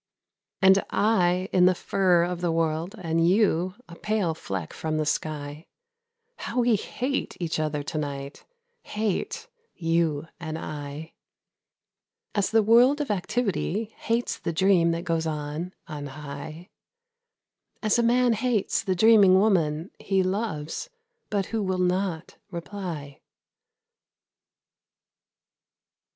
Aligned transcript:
And 0.63 0.83
I 0.89 1.47
in 1.53 1.67
the 1.67 1.75
fur 1.75 2.23
of 2.23 2.41
the 2.41 2.51
world, 2.51 2.95
and 2.97 3.29
you 3.29 3.75
a 3.87 3.93
pale 3.95 4.33
fleck 4.33 4.73
from 4.73 4.97
the 4.97 5.05
sky, 5.05 5.67
How 6.37 6.61
we 6.61 6.75
hate 6.75 7.37
each 7.39 7.59
other 7.59 7.83
to 7.83 7.99
night, 7.99 8.43
hate, 8.81 9.47
you 9.75 10.27
and 10.39 10.57
I, 10.57 11.13
As 12.33 12.49
the 12.49 12.63
world 12.63 12.99
of 12.99 13.11
activity 13.11 13.93
hates 13.95 14.39
the 14.39 14.51
dream 14.51 14.89
that 14.89 15.03
goes 15.03 15.27
on 15.27 15.71
on 15.87 16.07
high, 16.07 16.71
As 17.83 17.99
a 17.99 18.01
man 18.01 18.33
hates 18.33 18.81
the 18.81 18.95
dreaming 18.95 19.35
woman 19.37 19.91
he 19.99 20.23
loves, 20.23 20.89
but 21.29 21.45
who 21.53 21.61
will 21.61 21.77
not 21.77 22.37
reply. 22.49 23.19